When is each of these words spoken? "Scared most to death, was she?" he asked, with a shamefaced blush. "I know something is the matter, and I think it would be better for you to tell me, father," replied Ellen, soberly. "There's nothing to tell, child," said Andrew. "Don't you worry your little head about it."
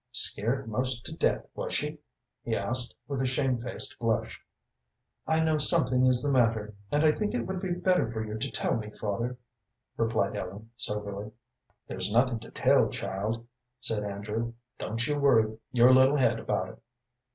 "Scared 0.13 0.67
most 0.67 1.05
to 1.05 1.11
death, 1.13 1.45
was 1.53 1.75
she?" 1.75 1.99
he 2.41 2.55
asked, 2.55 2.95
with 3.07 3.21
a 3.21 3.27
shamefaced 3.27 3.99
blush. 3.99 4.41
"I 5.27 5.43
know 5.43 5.59
something 5.59 6.07
is 6.07 6.23
the 6.23 6.31
matter, 6.31 6.73
and 6.91 7.05
I 7.05 7.11
think 7.11 7.35
it 7.35 7.45
would 7.45 7.59
be 7.59 7.73
better 7.73 8.09
for 8.09 8.25
you 8.25 8.39
to 8.39 8.49
tell 8.51 8.75
me, 8.77 8.89
father," 8.89 9.37
replied 9.97 10.35
Ellen, 10.35 10.71
soberly. 10.75 11.29
"There's 11.87 12.11
nothing 12.11 12.39
to 12.39 12.49
tell, 12.49 12.89
child," 12.89 13.45
said 13.79 14.03
Andrew. 14.03 14.53
"Don't 14.79 15.05
you 15.07 15.19
worry 15.19 15.59
your 15.71 15.93
little 15.93 16.15
head 16.17 16.39
about 16.39 16.69
it." 16.69 16.79